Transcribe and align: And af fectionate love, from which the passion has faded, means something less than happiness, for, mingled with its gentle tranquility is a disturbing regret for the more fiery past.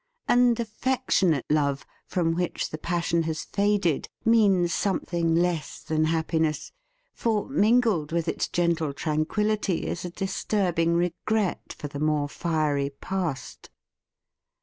And 0.27 0.59
af 0.59 0.67
fectionate 0.67 1.43
love, 1.51 1.85
from 2.07 2.33
which 2.33 2.71
the 2.71 2.79
passion 2.79 3.21
has 3.29 3.43
faded, 3.43 4.09
means 4.25 4.73
something 4.73 5.35
less 5.35 5.79
than 5.83 6.05
happiness, 6.05 6.71
for, 7.13 7.47
mingled 7.47 8.11
with 8.11 8.27
its 8.27 8.47
gentle 8.47 8.93
tranquility 8.93 9.85
is 9.85 10.03
a 10.03 10.09
disturbing 10.09 10.95
regret 10.95 11.73
for 11.77 11.87
the 11.87 11.99
more 11.99 12.27
fiery 12.27 12.89
past. 12.99 13.69